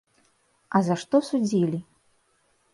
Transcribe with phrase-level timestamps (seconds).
[0.79, 1.79] А за што судзілі?